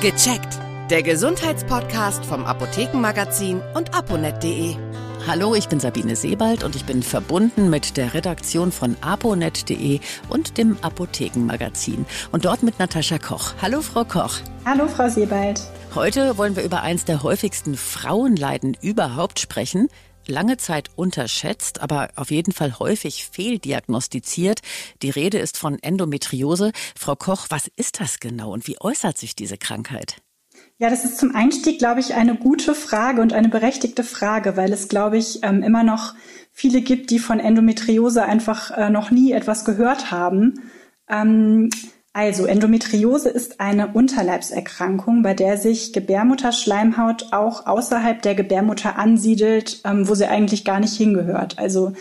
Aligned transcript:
Gecheckt. 0.00 0.58
Der 0.90 1.02
Gesundheitspodcast 1.02 2.26
vom 2.26 2.44
Apothekenmagazin 2.44 3.62
und 3.74 3.94
aponet.de. 3.94 4.76
Hallo, 5.26 5.54
ich 5.54 5.68
bin 5.68 5.80
Sabine 5.80 6.14
Sebald 6.14 6.62
und 6.62 6.76
ich 6.76 6.84
bin 6.84 7.02
verbunden 7.02 7.70
mit 7.70 7.96
der 7.96 8.12
Redaktion 8.12 8.70
von 8.70 8.96
aponet.de 9.00 10.00
und 10.28 10.58
dem 10.58 10.76
Apothekenmagazin 10.82 12.04
und 12.32 12.44
dort 12.44 12.62
mit 12.62 12.78
Natascha 12.78 13.18
Koch. 13.18 13.54
Hallo, 13.62 13.80
Frau 13.80 14.04
Koch. 14.04 14.40
Hallo, 14.66 14.88
Frau 14.88 15.08
Sebald. 15.08 15.62
Heute 15.94 16.36
wollen 16.36 16.56
wir 16.56 16.64
über 16.64 16.82
eins 16.82 17.06
der 17.06 17.22
häufigsten 17.22 17.74
Frauenleiden 17.74 18.76
überhaupt 18.82 19.40
sprechen, 19.40 19.88
lange 20.28 20.56
Zeit 20.56 20.90
unterschätzt, 20.96 21.80
aber 21.80 22.10
auf 22.16 22.30
jeden 22.30 22.52
Fall 22.52 22.78
häufig 22.78 23.26
fehldiagnostiziert. 23.26 24.60
Die 25.02 25.10
Rede 25.10 25.38
ist 25.38 25.58
von 25.58 25.78
Endometriose. 25.82 26.72
Frau 26.98 27.16
Koch, 27.16 27.46
was 27.50 27.70
ist 27.76 28.00
das 28.00 28.20
genau 28.20 28.52
und 28.52 28.66
wie 28.66 28.80
äußert 28.80 29.18
sich 29.18 29.36
diese 29.36 29.58
Krankheit? 29.58 30.16
Ja, 30.78 30.90
das 30.90 31.04
ist 31.04 31.18
zum 31.18 31.34
Einstieg, 31.34 31.78
glaube 31.78 32.00
ich, 32.00 32.14
eine 32.14 32.34
gute 32.34 32.74
Frage 32.74 33.20
und 33.20 33.32
eine 33.32 33.48
berechtigte 33.48 34.02
Frage, 34.02 34.56
weil 34.56 34.72
es, 34.72 34.88
glaube 34.88 35.18
ich, 35.18 35.40
ähm, 35.42 35.62
immer 35.62 35.84
noch 35.84 36.14
viele 36.52 36.80
gibt, 36.80 37.10
die 37.10 37.18
von 37.18 37.38
Endometriose 37.38 38.24
einfach 38.24 38.70
äh, 38.70 38.90
noch 38.90 39.10
nie 39.10 39.32
etwas 39.32 39.64
gehört 39.64 40.10
haben. 40.10 40.60
Also 42.16 42.46
Endometriose 42.46 43.28
ist 43.28 43.60
eine 43.60 43.88
Unterleibserkrankung, 43.88 45.24
bei 45.24 45.34
der 45.34 45.56
sich 45.56 45.92
Gebärmutterschleimhaut 45.92 47.32
auch 47.32 47.66
außerhalb 47.66 48.22
der 48.22 48.36
Gebärmutter 48.36 48.96
ansiedelt, 48.96 49.80
ähm, 49.84 50.08
wo 50.08 50.14
sie 50.14 50.26
eigentlich 50.26 50.64
gar 50.64 50.78
nicht 50.78 50.94
hingehört. 50.94 51.58
Also 51.58 51.92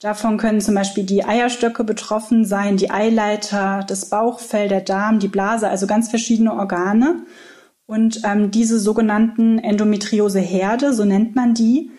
davon 0.00 0.38
können 0.38 0.60
zum 0.60 0.74
Beispiel 0.74 1.04
die 1.04 1.24
Eierstöcke 1.24 1.84
betroffen 1.84 2.44
sein, 2.44 2.78
die 2.78 2.90
Eileiter, 2.90 3.84
das 3.86 4.06
Bauchfell, 4.06 4.66
der 4.66 4.80
Darm, 4.80 5.20
die 5.20 5.28
Blase, 5.28 5.68
also 5.68 5.86
ganz 5.86 6.10
verschiedene 6.10 6.52
Organe. 6.52 7.22
Und 7.86 8.22
ähm, 8.24 8.50
diese 8.50 8.80
sogenannten 8.80 9.60
Endometrioseherde, 9.60 10.92
so 10.92 11.04
nennt 11.04 11.36
man 11.36 11.54
die, 11.54 11.92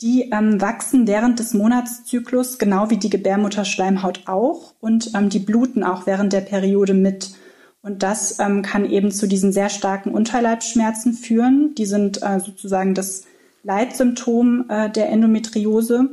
die 0.00 0.30
ähm, 0.30 0.60
wachsen 0.60 1.06
während 1.06 1.38
des 1.40 1.54
Monatszyklus, 1.54 2.58
genau 2.58 2.90
wie 2.90 2.98
die 2.98 3.10
Gebärmutterschleimhaut 3.10 4.22
auch. 4.26 4.74
Und 4.80 5.12
ähm, 5.14 5.28
die 5.28 5.40
bluten 5.40 5.82
auch 5.82 6.06
während 6.06 6.32
der 6.32 6.40
Periode 6.40 6.94
mit. 6.94 7.32
Und 7.82 8.02
das 8.02 8.38
ähm, 8.38 8.62
kann 8.62 8.88
eben 8.88 9.10
zu 9.10 9.26
diesen 9.26 9.52
sehr 9.52 9.68
starken 9.68 10.12
Unterleibsschmerzen 10.12 11.14
führen. 11.14 11.74
Die 11.76 11.86
sind 11.86 12.22
äh, 12.22 12.38
sozusagen 12.38 12.94
das 12.94 13.24
Leitsymptom 13.64 14.66
äh, 14.68 14.90
der 14.90 15.08
Endometriose. 15.08 16.10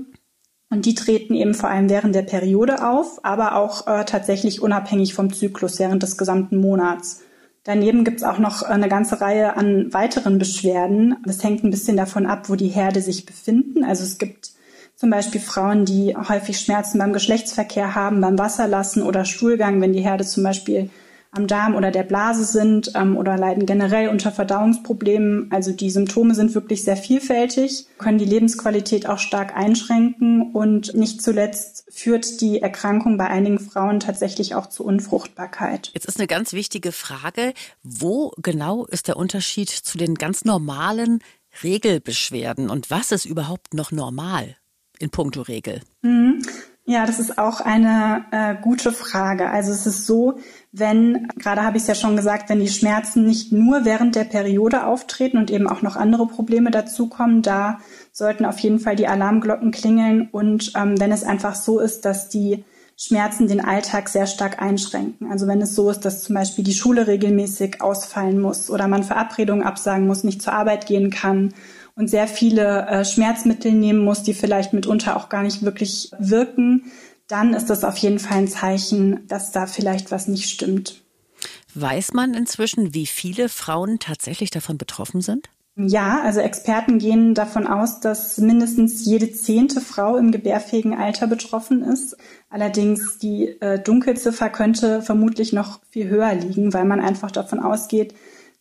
Und 0.71 0.85
die 0.85 0.95
treten 0.95 1.35
eben 1.35 1.53
vor 1.53 1.69
allem 1.69 1.89
während 1.89 2.15
der 2.15 2.23
Periode 2.23 2.87
auf, 2.87 3.23
aber 3.23 3.55
auch 3.55 3.85
äh, 3.87 4.03
tatsächlich 4.05 4.61
unabhängig 4.61 5.13
vom 5.13 5.31
Zyklus 5.31 5.77
während 5.77 6.01
des 6.01 6.17
gesamten 6.17 6.57
Monats. 6.57 7.21
Daneben 7.65 8.03
gibt's 8.03 8.23
auch 8.23 8.37
noch 8.37 8.61
eine 8.61 8.87
ganze 8.87 9.21
Reihe 9.21 9.57
an 9.57 9.91
weiteren 9.91 10.37
Beschwerden. 10.37 11.17
Das 11.25 11.43
hängt 11.43 11.63
ein 11.63 11.71
bisschen 11.71 11.97
davon 11.97 12.27
ab, 12.27 12.47
wo 12.47 12.55
die 12.55 12.67
Herde 12.67 13.01
sich 13.01 13.25
befinden. 13.25 13.83
Also 13.83 14.03
es 14.03 14.19
gibt 14.19 14.51
zum 14.95 15.09
Beispiel 15.09 15.41
Frauen, 15.41 15.83
die 15.83 16.15
häufig 16.15 16.59
Schmerzen 16.59 16.99
beim 16.99 17.11
Geschlechtsverkehr 17.11 17.95
haben, 17.95 18.21
beim 18.21 18.37
Wasserlassen 18.37 19.01
oder 19.01 19.25
Stuhlgang, 19.25 19.81
wenn 19.81 19.93
die 19.93 20.03
Herde 20.03 20.23
zum 20.25 20.43
Beispiel 20.43 20.91
am 21.35 21.47
Darm 21.47 21.75
oder 21.75 21.91
der 21.91 22.03
Blase 22.03 22.45
sind 22.45 22.91
ähm, 22.95 23.17
oder 23.17 23.37
leiden 23.37 23.65
generell 23.65 24.09
unter 24.09 24.31
Verdauungsproblemen. 24.31 25.51
Also 25.51 25.71
die 25.71 25.89
Symptome 25.89 26.33
sind 26.35 26.55
wirklich 26.55 26.83
sehr 26.83 26.97
vielfältig, 26.97 27.87
können 27.97 28.17
die 28.17 28.25
Lebensqualität 28.25 29.07
auch 29.07 29.19
stark 29.19 29.55
einschränken 29.55 30.53
und 30.53 30.95
nicht 30.95 31.21
zuletzt 31.21 31.85
führt 31.89 32.41
die 32.41 32.61
Erkrankung 32.61 33.17
bei 33.17 33.27
einigen 33.27 33.59
Frauen 33.59 33.99
tatsächlich 33.99 34.55
auch 34.55 34.67
zu 34.67 34.83
Unfruchtbarkeit. 34.83 35.91
Jetzt 35.93 36.05
ist 36.05 36.19
eine 36.19 36.27
ganz 36.27 36.53
wichtige 36.53 36.91
Frage, 36.91 37.53
wo 37.83 38.31
genau 38.41 38.85
ist 38.85 39.07
der 39.07 39.17
Unterschied 39.17 39.69
zu 39.69 39.97
den 39.97 40.15
ganz 40.15 40.45
normalen 40.45 41.19
Regelbeschwerden 41.63 42.69
und 42.69 42.91
was 42.91 43.11
ist 43.11 43.25
überhaupt 43.25 43.73
noch 43.73 43.91
normal 43.91 44.57
in 44.99 45.09
puncto 45.09 45.41
Regel? 45.41 45.81
Mhm. 46.01 46.41
Ja, 46.87 47.07
das 47.07 47.19
ist 47.19 47.39
auch 47.39 47.61
eine 47.61 48.25
äh, 48.29 48.55
gute 48.61 48.91
Frage. 48.91 49.49
Also 49.49 49.71
es 49.71 49.87
ist 49.87 50.05
so, 50.05 50.37
wenn, 50.71 51.27
gerade 51.35 51.63
habe 51.63 51.77
ich 51.77 51.83
es 51.83 51.87
ja 51.87 51.95
schon 51.95 52.15
gesagt, 52.15 52.47
wenn 52.49 52.59
die 52.59 52.67
Schmerzen 52.67 53.25
nicht 53.25 53.51
nur 53.51 53.85
während 53.85 54.15
der 54.15 54.25
Periode 54.25 54.85
auftreten 54.85 55.39
und 55.39 55.49
eben 55.49 55.67
auch 55.67 55.81
noch 55.81 55.95
andere 55.95 56.27
Probleme 56.27 56.69
dazukommen, 56.69 57.41
da 57.41 57.79
sollten 58.11 58.45
auf 58.45 58.59
jeden 58.59 58.79
Fall 58.79 58.95
die 58.95 59.07
Alarmglocken 59.07 59.71
klingeln. 59.71 60.29
Und 60.31 60.73
ähm, 60.75 60.99
wenn 60.99 61.11
es 61.11 61.23
einfach 61.23 61.55
so 61.55 61.79
ist, 61.79 62.05
dass 62.05 62.29
die 62.29 62.63
Schmerzen 62.97 63.47
den 63.47 63.65
Alltag 63.65 64.07
sehr 64.07 64.27
stark 64.27 64.61
einschränken. 64.61 65.31
Also 65.31 65.47
wenn 65.47 65.61
es 65.61 65.73
so 65.73 65.89
ist, 65.89 66.01
dass 66.01 66.23
zum 66.23 66.35
Beispiel 66.35 66.63
die 66.63 66.75
Schule 66.75 67.07
regelmäßig 67.07 67.81
ausfallen 67.81 68.39
muss 68.39 68.69
oder 68.69 68.87
man 68.87 69.03
Verabredungen 69.03 69.65
absagen 69.65 70.05
muss, 70.05 70.23
nicht 70.23 70.41
zur 70.41 70.53
Arbeit 70.53 70.85
gehen 70.85 71.09
kann 71.09 71.51
und 71.95 72.09
sehr 72.09 72.27
viele 72.27 72.87
äh, 72.87 73.05
Schmerzmittel 73.05 73.71
nehmen 73.71 74.03
muss, 74.03 74.23
die 74.23 74.33
vielleicht 74.33 74.73
mitunter 74.73 75.17
auch 75.17 75.29
gar 75.29 75.43
nicht 75.43 75.63
wirklich 75.63 76.11
wirken, 76.19 76.91
dann 77.27 77.53
ist 77.53 77.69
das 77.69 77.83
auf 77.83 77.97
jeden 77.97 78.19
Fall 78.19 78.39
ein 78.39 78.47
Zeichen, 78.47 79.27
dass 79.27 79.51
da 79.51 79.65
vielleicht 79.65 80.11
was 80.11 80.27
nicht 80.27 80.49
stimmt. 80.49 81.01
Weiß 81.73 82.13
man 82.13 82.33
inzwischen, 82.33 82.93
wie 82.93 83.05
viele 83.05 83.49
Frauen 83.49 83.99
tatsächlich 83.99 84.49
davon 84.49 84.77
betroffen 84.77 85.21
sind? 85.21 85.49
Ja, 85.77 86.21
also 86.21 86.39
Experten 86.39 86.99
gehen 86.99 87.33
davon 87.33 87.67
aus, 87.67 87.99
dass 87.99 88.37
mindestens 88.37 89.03
jede 89.05 89.33
zehnte 89.33 89.81
Frau 89.81 90.15
im 90.15 90.31
gebärfähigen 90.31 90.97
Alter 90.97 91.27
betroffen 91.27 91.83
ist. 91.83 92.15
Allerdings 92.49 93.17
die 93.17 93.57
äh, 93.59 93.77
Dunkelziffer 93.77 94.49
könnte 94.49 95.01
vermutlich 95.01 95.51
noch 95.51 95.81
viel 95.89 96.07
höher 96.07 96.33
liegen, 96.33 96.73
weil 96.73 96.85
man 96.85 97.01
einfach 97.01 97.29
davon 97.29 97.59
ausgeht, 97.59 98.15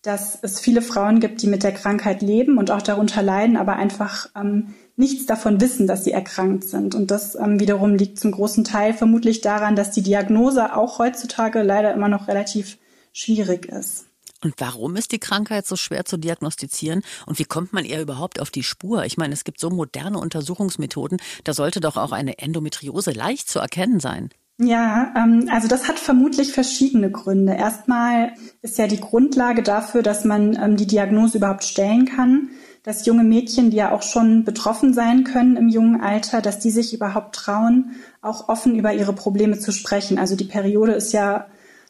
dass 0.05 0.39
es 0.43 0.61
viele 0.61 0.83
Frauen 0.83 1.19
gibt, 1.19 1.41
die 1.41 1.47
mit 1.47 1.63
der 1.63 1.73
Krankheit 1.73 2.21
leben 2.21 2.59
und 2.59 2.71
auch 2.71 2.83
darunter 2.83 3.23
leiden, 3.23 3.57
aber 3.57 3.77
einfach 3.77 4.29
ähm, 4.37 4.75
nichts 4.97 5.25
davon 5.25 5.63
wissen, 5.63 5.87
dass 5.87 6.05
sie 6.05 6.13
erkrankt 6.13 6.65
sind. 6.65 6.95
Und 6.95 7.11
das 7.11 7.35
ähm, 7.37 7.59
wiederum 7.59 7.95
liegt 7.95 8.21
zum 8.21 8.31
großen 8.31 8.65
Teil 8.65 8.93
vermutlich 8.93 9.41
daran, 9.41 9.77
dass 9.77 9.93
die 9.93 10.03
Diagnose 10.03 10.77
auch 10.77 10.99
heutzutage 10.99 11.63
leider 11.63 11.95
immer 11.95 12.09
noch 12.09 12.29
relativ 12.29 12.77
schwierig 13.15 13.65
ist. 13.65 14.05
Und 14.43 14.53
warum 14.59 14.95
ist 14.97 15.13
die 15.13 15.19
Krankheit 15.19 15.67
so 15.67 15.75
schwer 15.75 16.05
zu 16.05 16.19
diagnostizieren? 16.19 17.03
Und 17.25 17.39
wie 17.39 17.45
kommt 17.45 17.73
man 17.73 17.87
ihr 17.87 18.03
überhaupt 18.03 18.43
auf 18.43 18.51
die 18.51 18.63
Spur? 18.63 19.07
Ich 19.07 19.17
meine, 19.17 19.33
es 19.33 19.45
gibt 19.45 19.59
so 19.59 19.71
moderne 19.71 20.19
Untersuchungsmethoden, 20.19 21.19
da 21.45 21.55
sollte 21.55 21.81
doch 21.81 21.97
auch 21.97 22.13
eine 22.13 22.39
Endometriose 22.39 23.13
leicht 23.13 23.49
zu 23.49 23.59
erkennen 23.59 24.01
sein. 24.01 24.29
Ja, 24.59 25.13
ähm, 25.17 25.49
also 25.51 25.67
das 25.67 25.89
hat 25.89 25.99
vermutlich 25.99 26.53
verschiedene 26.53 27.11
Gründe. 27.11 27.55
Erstmal 27.55 28.35
ist 28.63 28.79
ja 28.79 28.87
die 28.87 29.01
Grundlage 29.01 29.65
dafür, 29.65 30.03
dass 30.03 30.25
man 30.25 30.57
ähm, 30.63 30.77
die 30.77 30.87
Diagnose 30.87 31.39
überhaupt 31.39 31.65
stellen 31.65 32.05
kann, 32.05 32.51
dass 32.85 33.05
junge 33.05 33.25
Mädchen, 33.25 33.71
die 33.71 33.79
ja 33.79 33.91
auch 33.91 34.03
schon 34.03 34.45
betroffen 34.45 34.95
sein 34.95 35.25
können 35.25 35.57
im 35.57 35.69
jungen 35.69 36.01
Alter, 36.01 36.41
dass 36.41 36.61
die 36.61 36.71
sich 36.71 36.95
überhaupt 36.95 37.35
trauen, 37.35 37.97
auch 38.23 38.49
offen 38.49 38.77
über 38.77 38.93
ihre 38.93 39.13
Probleme 39.13 39.59
zu 39.59 39.73
sprechen. 39.73 40.19
Also 40.19 40.37
die 40.37 40.45
Periode 40.45 40.93
ist 40.93 41.13
ja 41.13 41.47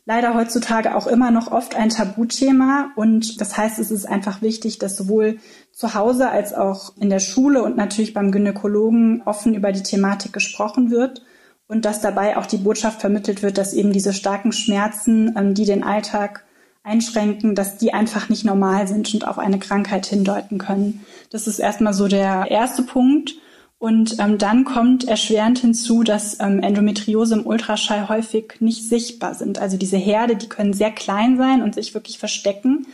leider 0.06 0.34
heutzutage 0.34 0.94
auch 0.96 1.06
immer 1.06 1.30
noch 1.30 1.52
oft 1.52 1.74
ein 1.74 1.90
Tabuthema 1.90 2.92
und 2.96 3.42
das 3.42 3.58
heißt, 3.58 3.78
es 3.78 3.90
ist 3.90 4.06
einfach 4.06 4.40
wichtig, 4.40 4.78
dass 4.78 4.96
sowohl 4.96 5.38
zu 5.72 5.94
Hause 5.94 6.30
als 6.30 6.54
auch 6.54 6.96
in 6.98 7.10
der 7.10 7.18
Schule 7.18 7.62
und 7.62 7.76
natürlich 7.76 8.14
beim 8.14 8.32
Gynäkologen 8.32 9.22
offen 9.26 9.54
über 9.54 9.72
die 9.72 9.82
Thematik 9.82 10.32
gesprochen 10.32 10.90
wird 10.90 11.22
und 11.68 11.84
dass 11.84 12.00
dabei 12.00 12.36
auch 12.36 12.46
die 12.46 12.58
Botschaft 12.58 13.00
vermittelt 13.00 13.42
wird, 13.42 13.58
dass 13.58 13.72
eben 13.72 13.92
diese 13.92 14.12
starken 14.12 14.52
Schmerzen, 14.52 15.34
ähm, 15.36 15.54
die 15.54 15.64
den 15.64 15.82
Alltag 15.82 16.44
einschränken, 16.82 17.54
dass 17.54 17.78
die 17.78 17.94
einfach 17.94 18.28
nicht 18.28 18.44
normal 18.44 18.86
sind 18.86 19.12
und 19.14 19.26
auf 19.26 19.38
eine 19.38 19.58
Krankheit 19.58 20.06
hindeuten 20.06 20.58
können. 20.58 21.04
Das 21.30 21.46
ist 21.46 21.58
erstmal 21.58 21.94
so 21.94 22.08
der 22.08 22.50
erste 22.50 22.82
Punkt. 22.82 23.34
Und 23.78 24.18
ähm, 24.18 24.38
dann 24.38 24.64
kommt 24.64 25.06
erschwerend 25.06 25.58
hinzu, 25.58 26.04
dass 26.04 26.40
ähm, 26.40 26.60
Endometriose 26.60 27.34
im 27.34 27.46
Ultraschall 27.46 28.08
häufig 28.08 28.54
nicht 28.60 28.88
sichtbar 28.88 29.34
sind. 29.34 29.58
Also 29.58 29.76
diese 29.76 29.96
Herde, 29.96 30.36
die 30.36 30.48
können 30.48 30.72
sehr 30.72 30.90
klein 30.90 31.36
sein 31.36 31.60
und 31.62 31.74
sich 31.74 31.92
wirklich 31.92 32.18
verstecken. 32.18 32.86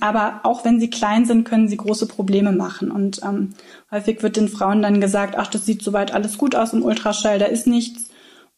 Aber 0.00 0.40
auch 0.42 0.64
wenn 0.64 0.80
sie 0.80 0.90
klein 0.90 1.24
sind, 1.24 1.44
können 1.44 1.68
sie 1.68 1.76
große 1.76 2.08
Probleme 2.08 2.52
machen. 2.52 2.90
Und 2.90 3.22
ähm, 3.22 3.54
häufig 3.90 4.22
wird 4.22 4.36
den 4.36 4.48
Frauen 4.48 4.82
dann 4.82 5.00
gesagt, 5.00 5.36
ach, 5.38 5.46
das 5.46 5.64
sieht 5.64 5.82
soweit 5.82 6.12
alles 6.12 6.36
gut 6.36 6.56
aus 6.56 6.72
im 6.72 6.82
Ultraschall, 6.82 7.38
da 7.38 7.46
ist 7.46 7.66
nichts. 7.66 8.10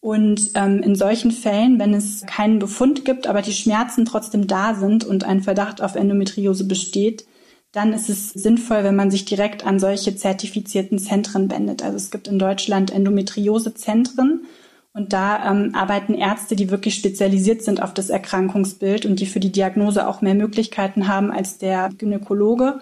Und 0.06 0.52
ähm, 0.54 0.84
in 0.84 0.94
solchen 0.94 1.32
Fällen, 1.32 1.80
wenn 1.80 1.92
es 1.92 2.24
keinen 2.26 2.60
Befund 2.60 3.04
gibt, 3.04 3.26
aber 3.26 3.42
die 3.42 3.50
Schmerzen 3.50 4.04
trotzdem 4.04 4.46
da 4.46 4.76
sind 4.76 5.02
und 5.02 5.24
ein 5.24 5.42
Verdacht 5.42 5.82
auf 5.82 5.96
Endometriose 5.96 6.62
besteht, 6.68 7.26
dann 7.72 7.92
ist 7.92 8.08
es 8.08 8.30
sinnvoll, 8.30 8.84
wenn 8.84 8.94
man 8.94 9.10
sich 9.10 9.24
direkt 9.24 9.66
an 9.66 9.80
solche 9.80 10.14
zertifizierten 10.14 11.00
Zentren 11.00 11.50
wendet. 11.50 11.82
Also 11.82 11.96
es 11.96 12.12
gibt 12.12 12.28
in 12.28 12.38
Deutschland 12.38 12.92
Endometriosezentren 12.92 14.42
und 14.92 15.12
da 15.12 15.50
ähm, 15.50 15.74
arbeiten 15.74 16.14
Ärzte, 16.14 16.54
die 16.54 16.70
wirklich 16.70 16.94
spezialisiert 16.94 17.64
sind 17.64 17.82
auf 17.82 17.92
das 17.92 18.08
Erkrankungsbild 18.08 19.06
und 19.06 19.18
die 19.18 19.26
für 19.26 19.40
die 19.40 19.50
Diagnose 19.50 20.06
auch 20.06 20.20
mehr 20.20 20.36
Möglichkeiten 20.36 21.08
haben 21.08 21.32
als 21.32 21.58
der 21.58 21.90
Gynäkologe. 21.98 22.78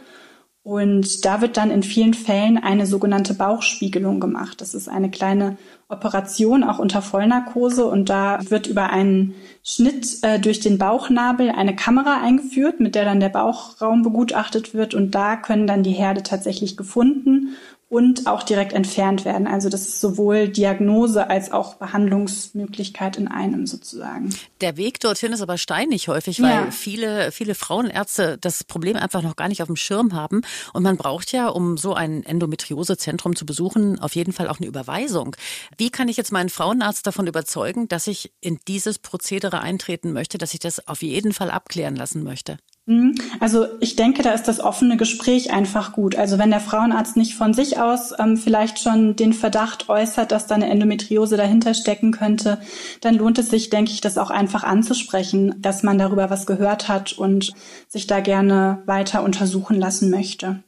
Und 0.65 1.27
da 1.27 1.43
wird 1.43 1.59
dann 1.59 1.71
in 1.71 1.83
vielen 1.83 2.15
Fällen 2.15 2.57
eine 2.57 2.87
sogenannte 2.87 3.35
Bauchspiegelung 3.35 4.19
gemacht. 4.19 4.63
Das 4.63 4.73
ist 4.73 4.89
eine 4.89 5.11
kleine 5.11 5.59
Operation, 5.91 6.65
auch 6.65 6.79
unter 6.79 7.03
Vollnarkose. 7.03 7.85
Und 7.85 8.09
da 8.09 8.39
wird 8.49 8.67
über 8.67 8.89
einen 8.89 9.35
Schnitt 9.63 10.21
äh, 10.23 10.41
durch 10.41 10.61
den 10.61 10.79
Bauchnabel 10.79 11.51
eine 11.51 11.77
Kamera 11.77 12.23
eingeführt, 12.23 12.81
mit 12.81 12.95
der 12.95 13.05
dann 13.05 13.21
der 13.21 13.29
Bauchraum 13.29 14.03
begutachtet 14.03 14.73
wird. 14.73 14.95
Und 14.95 15.15
da 15.15 15.37
können 15.37 15.67
dann 15.67 15.83
die 15.83 15.93
Herde 15.93 16.23
tatsächlich 16.23 16.79
gefunden 16.79 17.57
und 17.89 18.27
auch 18.27 18.43
direkt 18.43 18.73
entfernt 18.73 19.25
werden. 19.25 19.47
Also 19.47 19.69
das 19.69 19.83
ist 19.83 20.01
sowohl 20.01 20.49
Diagnose 20.49 21.29
als 21.31 21.53
auch 21.53 21.75
Behandlungsmöglichkeit 21.75 23.17
in 23.17 23.29
einem 23.29 23.67
sozusagen. 23.67 24.35
Der 24.61 24.77
Weg 24.77 25.01
dorthin 25.01 25.33
ist 25.33 25.43
aber 25.43 25.59
steinig 25.59 26.09
häufig, 26.09 26.43
weil 26.43 26.51
ja. 26.51 26.71
viele, 26.71 27.31
viele 27.31 27.55
Frauenärzte 27.55 28.39
das 28.41 28.65
Problem 28.65 28.97
einfach 28.97 29.23
noch 29.23 29.37
gar 29.37 29.49
nicht 29.49 29.63
auf 29.63 29.69
dem 29.69 29.77
Schirm 29.77 30.15
haben. 30.15 30.43
Und 30.73 30.83
man 30.83 30.97
braucht 30.97 31.33
ja, 31.33 31.49
um 31.49 31.77
so 31.77 31.95
ein 31.95 32.25
Endometriosezentrum 32.25 33.37
zu 33.37 33.47
besuchen, 33.47 33.99
auf 34.01 34.15
jeden 34.15 34.33
Fall 34.33 34.49
auch 34.49 34.59
eine 34.59 34.67
Überweisung. 34.67 35.37
Wie 35.77 35.91
kann 35.91 36.09
ich 36.09 36.17
jetzt 36.17 36.33
meinen 36.33 36.51
Frauenarzt 36.51 37.07
davon 37.07 37.27
überzeugen, 37.27 37.89
dass 37.89 38.07
ich 38.07 38.33
in 38.41 38.59
dieses 38.67 38.99
Prozedere 38.99 39.61
eintreten 39.61 40.13
möchte, 40.13 40.39
dass 40.39 40.55
ich 40.55 40.61
das 40.61 40.89
auf 40.89 41.03
jeden 41.03 41.33
Fall 41.33 41.51
abklären 41.51 41.97
lassen 41.97 42.23
möchte? 42.23 42.57
Mhm. 42.87 43.15
Also 43.41 43.67
ich 43.81 43.97
denke, 43.97 44.23
da 44.23 44.33
ist 44.33 44.47
das 44.47 44.61
offene 44.61 44.99
Gespräch 44.99 45.53
einfach 45.53 45.93
gut. 45.93 46.17
Also 46.17 46.39
wenn 46.39 46.51
der 46.51 46.61
Frauenarzt 46.61 47.17
nicht 47.17 47.35
von 47.35 47.55
sich 47.55 47.79
aus 47.79 48.13
ähm, 48.19 48.37
vielleicht 48.37 48.79
schon 48.79 49.17
den 49.17 49.33
Verdacht 49.33 49.89
äußert, 49.89 50.33
dass 50.33 50.47
da 50.47 50.55
eine 50.55 50.69
Endometriose 50.69 51.39
dahinter 51.39 51.73
stecken 51.73 52.13
könnte, 52.13 52.59
dann 53.01 53.15
lohnt 53.15 53.39
es 53.39 53.49
sich, 53.49 53.71
denke 53.71 53.91
ich, 53.93 54.03
das 54.03 54.19
auch 54.19 54.31
einfach 54.31 54.65
anzusprechen, 54.65 55.55
dass 55.63 55.83
man 55.83 55.99
darüber 55.99 56.29
was 56.29 56.45
gehört 56.45 56.89
hat 56.89 57.15
und 57.15 57.53
sich 57.89 58.07
da 58.07 58.21
gerne 58.21 58.83
weiter 58.85 59.23
untersuchen 59.23 59.79
lassen 59.79 60.11
möchte. 60.11 60.63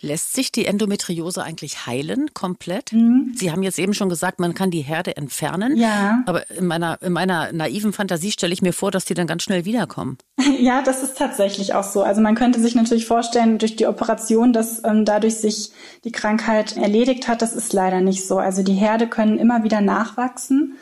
Lässt 0.00 0.32
sich 0.32 0.52
die 0.52 0.66
Endometriose 0.66 1.42
eigentlich 1.42 1.86
heilen 1.86 2.32
komplett? 2.34 2.92
Mhm. 2.92 3.32
Sie 3.34 3.50
haben 3.50 3.62
jetzt 3.62 3.78
eben 3.78 3.94
schon 3.94 4.08
gesagt, 4.08 4.40
man 4.40 4.54
kann 4.54 4.70
die 4.70 4.80
Herde 4.80 5.16
entfernen. 5.16 5.76
Ja. 5.76 6.22
Aber 6.26 6.48
in 6.50 6.66
meiner, 6.66 7.00
in 7.02 7.12
meiner 7.12 7.52
naiven 7.52 7.92
Fantasie 7.92 8.32
stelle 8.32 8.52
ich 8.52 8.62
mir 8.62 8.72
vor, 8.72 8.90
dass 8.90 9.04
die 9.04 9.14
dann 9.14 9.26
ganz 9.26 9.42
schnell 9.42 9.64
wiederkommen. 9.64 10.18
Ja, 10.60 10.82
das 10.82 11.02
ist 11.02 11.16
tatsächlich 11.16 11.74
auch 11.74 11.84
so. 11.84 12.02
Also 12.02 12.20
man 12.20 12.34
könnte 12.34 12.60
sich 12.60 12.74
natürlich 12.74 13.06
vorstellen, 13.06 13.56
durch 13.58 13.76
die 13.76 13.86
Operation, 13.86 14.52
dass 14.52 14.82
ähm, 14.84 15.06
dadurch 15.06 15.36
sich 15.36 15.70
die 16.04 16.12
Krankheit 16.12 16.76
erledigt 16.76 17.28
hat. 17.28 17.40
Das 17.40 17.54
ist 17.54 17.72
leider 17.72 18.00
nicht 18.00 18.26
so. 18.26 18.38
Also 18.38 18.62
die 18.62 18.74
Herde 18.74 19.08
können 19.08 19.38
immer 19.38 19.64
wieder 19.64 19.80
nachwachsen. 19.80 20.76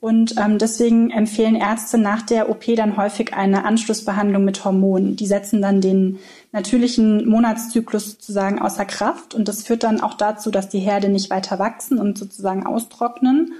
Und 0.00 0.36
ähm, 0.38 0.56
deswegen 0.56 1.10
empfehlen 1.10 1.54
Ärzte 1.54 1.98
nach 1.98 2.22
der 2.22 2.48
OP 2.48 2.64
dann 2.74 2.96
häufig 2.96 3.34
eine 3.34 3.64
Anschlussbehandlung 3.66 4.44
mit 4.44 4.64
Hormonen. 4.64 5.16
Die 5.16 5.26
setzen 5.26 5.60
dann 5.60 5.82
den 5.82 6.18
natürlichen 6.52 7.28
Monatszyklus 7.28 8.12
sozusagen 8.12 8.60
außer 8.60 8.86
Kraft 8.86 9.34
und 9.34 9.46
das 9.46 9.62
führt 9.62 9.82
dann 9.82 10.00
auch 10.00 10.14
dazu, 10.14 10.50
dass 10.50 10.70
die 10.70 10.78
Herde 10.78 11.10
nicht 11.10 11.28
weiter 11.28 11.58
wachsen 11.58 11.98
und 11.98 12.16
sozusagen 12.16 12.64
austrocknen. 12.64 13.52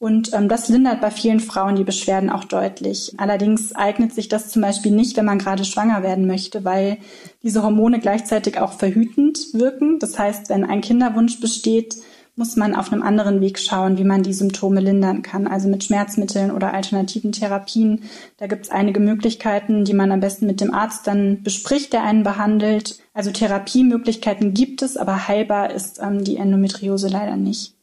Und 0.00 0.34
ähm, 0.34 0.48
das 0.48 0.68
lindert 0.68 1.00
bei 1.00 1.12
vielen 1.12 1.38
Frauen 1.38 1.76
die 1.76 1.84
Beschwerden 1.84 2.28
auch 2.28 2.44
deutlich. 2.44 3.14
Allerdings 3.16 3.74
eignet 3.74 4.12
sich 4.12 4.28
das 4.28 4.50
zum 4.50 4.62
Beispiel 4.62 4.92
nicht, 4.92 5.16
wenn 5.16 5.24
man 5.24 5.38
gerade 5.38 5.64
schwanger 5.64 6.02
werden 6.02 6.26
möchte, 6.26 6.64
weil 6.64 6.98
diese 7.44 7.62
Hormone 7.62 8.00
gleichzeitig 8.00 8.58
auch 8.58 8.72
verhütend 8.72 9.54
wirken. 9.54 10.00
Das 10.00 10.18
heißt, 10.18 10.50
wenn 10.50 10.64
ein 10.64 10.80
Kinderwunsch 10.80 11.40
besteht, 11.40 11.96
muss 12.36 12.56
man 12.56 12.74
auf 12.74 12.92
einem 12.92 13.02
anderen 13.02 13.40
Weg 13.40 13.58
schauen, 13.58 13.96
wie 13.96 14.04
man 14.04 14.22
die 14.22 14.32
Symptome 14.32 14.80
lindern 14.80 15.22
kann. 15.22 15.46
Also 15.46 15.68
mit 15.68 15.84
Schmerzmitteln 15.84 16.50
oder 16.50 16.74
alternativen 16.74 17.32
Therapien. 17.32 18.04
Da 18.38 18.46
gibt 18.46 18.66
es 18.66 18.70
einige 18.70 19.00
Möglichkeiten, 19.00 19.84
die 19.84 19.94
man 19.94 20.10
am 20.10 20.20
besten 20.20 20.46
mit 20.46 20.60
dem 20.60 20.74
Arzt 20.74 21.06
dann 21.06 21.42
bespricht, 21.42 21.92
der 21.92 22.02
einen 22.02 22.24
behandelt. 22.24 22.98
Also 23.12 23.30
Therapiemöglichkeiten 23.30 24.54
gibt 24.54 24.82
es, 24.82 24.96
aber 24.96 25.28
heilbar 25.28 25.72
ist 25.72 26.00
ähm, 26.00 26.24
die 26.24 26.36
Endometriose 26.36 27.08
leider 27.08 27.36
nicht. 27.36 27.74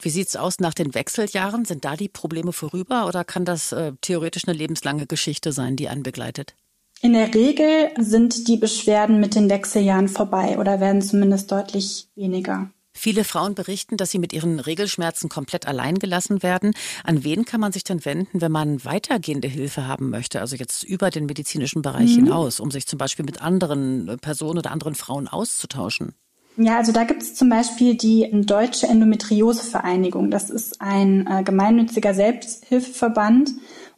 Wie 0.00 0.10
sieht's 0.10 0.36
aus 0.36 0.58
nach 0.58 0.74
den 0.74 0.94
Wechseljahren? 0.94 1.64
Sind 1.64 1.84
da 1.84 1.94
die 1.94 2.08
Probleme 2.08 2.52
vorüber 2.52 3.06
oder 3.06 3.24
kann 3.24 3.44
das 3.44 3.72
äh, 3.72 3.92
theoretisch 4.00 4.48
eine 4.48 4.56
lebenslange 4.56 5.06
Geschichte 5.06 5.52
sein, 5.52 5.76
die 5.76 5.88
einen 5.88 6.02
begleitet? 6.02 6.54
In 7.02 7.12
der 7.12 7.34
Regel 7.34 7.90
sind 7.98 8.48
die 8.48 8.56
Beschwerden 8.56 9.20
mit 9.20 9.34
den 9.34 9.50
Wechseljahren 9.50 10.08
vorbei 10.08 10.58
oder 10.58 10.80
werden 10.80 11.02
zumindest 11.02 11.50
deutlich 11.52 12.08
weniger. 12.14 12.70
Viele 12.94 13.24
Frauen 13.24 13.54
berichten, 13.54 13.96
dass 13.96 14.10
sie 14.10 14.18
mit 14.18 14.32
ihren 14.32 14.60
Regelschmerzen 14.60 15.28
komplett 15.28 15.66
allein 15.66 15.98
gelassen 15.98 16.42
werden. 16.42 16.72
An 17.04 17.24
wen 17.24 17.44
kann 17.44 17.60
man 17.60 17.72
sich 17.72 17.84
denn 17.84 18.04
wenden, 18.04 18.40
wenn 18.40 18.52
man 18.52 18.84
weitergehende 18.84 19.48
Hilfe 19.48 19.86
haben 19.86 20.10
möchte, 20.10 20.40
also 20.40 20.56
jetzt 20.56 20.82
über 20.82 21.10
den 21.10 21.26
medizinischen 21.26 21.82
Bereich 21.82 22.10
mhm. 22.10 22.26
hinaus, 22.26 22.60
um 22.60 22.70
sich 22.70 22.86
zum 22.86 22.98
Beispiel 22.98 23.24
mit 23.24 23.40
anderen 23.40 24.18
Personen 24.20 24.58
oder 24.58 24.70
anderen 24.70 24.94
Frauen 24.94 25.26
auszutauschen? 25.26 26.14
Ja, 26.56 26.76
also 26.76 26.92
da 26.92 27.04
gibt 27.04 27.22
es 27.22 27.34
zum 27.34 27.48
Beispiel 27.48 27.96
die 27.96 28.28
Deutsche 28.30 28.86
Endometriosevereinigung. 28.86 30.30
Das 30.30 30.50
ist 30.50 30.82
ein 30.82 31.26
äh, 31.26 31.42
gemeinnütziger 31.42 32.12
Selbsthilfeverband 32.12 33.52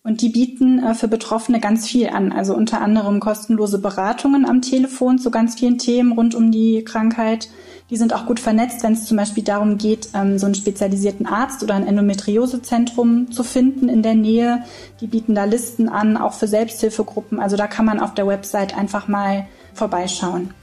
und 0.04 0.20
die 0.20 0.28
bieten 0.28 0.78
äh, 0.78 0.94
für 0.94 1.08
Betroffene 1.08 1.58
ganz 1.58 1.88
viel 1.88 2.10
an. 2.10 2.30
Also 2.30 2.54
unter 2.54 2.80
anderem 2.80 3.18
kostenlose 3.18 3.80
Beratungen 3.80 4.44
am 4.46 4.62
Telefon 4.62 5.18
zu 5.18 5.32
ganz 5.32 5.58
vielen 5.58 5.78
Themen 5.78 6.12
rund 6.12 6.36
um 6.36 6.52
die 6.52 6.84
Krankheit 6.84 7.48
die 7.90 7.96
sind 7.96 8.14
auch 8.14 8.26
gut 8.26 8.40
vernetzt, 8.40 8.82
wenn 8.82 8.94
es 8.94 9.04
zum 9.04 9.16
Beispiel 9.16 9.44
darum 9.44 9.76
geht, 9.76 10.08
ähm, 10.14 10.38
so 10.38 10.46
einen 10.46 10.54
spezialisierten 10.54 11.26
Arzt 11.26 11.62
oder 11.62 11.74
ein 11.74 11.86
Endometriosezentrum 11.86 13.30
zu 13.30 13.44
finden 13.44 13.88
in 13.88 14.02
der 14.02 14.14
Nähe. 14.14 14.64
Die 15.00 15.06
bieten 15.06 15.34
da 15.34 15.44
Listen 15.44 15.88
an, 15.88 16.16
auch 16.16 16.32
für 16.32 16.48
Selbsthilfegruppen. 16.48 17.40
Also 17.40 17.56
da 17.56 17.66
kann 17.66 17.84
man 17.84 18.00
auf 18.00 18.14
der 18.14 18.26
Website 18.26 18.76
einfach 18.76 19.06
mal 19.06 19.46
vorbeischauen. 19.74 20.54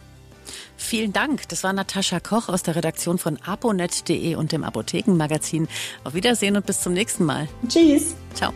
Vielen 0.78 1.14
Dank. 1.14 1.48
Das 1.50 1.64
war 1.64 1.74
Natascha 1.74 2.20
Koch 2.20 2.50
aus 2.50 2.64
der 2.64 2.76
Redaktion 2.76 3.20
von 3.20 3.38
aponet.de 3.46 4.34
und 4.34 4.52
dem 4.52 4.64
Apothekenmagazin. 4.64 5.68
Auf 6.04 6.16
Wiedersehen 6.16 6.56
und 6.58 6.66
bis 6.66 6.82
zum 6.82 6.94
nächsten 6.94 7.24
Mal. 7.24 7.48
Tschüss. 7.68 8.16
Ciao. 8.34 8.52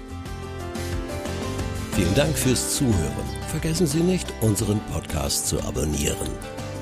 Vielen 1.92 2.16
Dank 2.16 2.36
fürs 2.36 2.76
Zuhören. 2.76 3.26
Vergessen 3.48 3.86
Sie 3.88 4.02
nicht, 4.02 4.28
unseren 4.42 4.82
Podcast 4.92 5.48
zu 5.48 5.62
abonnieren. 5.62 6.28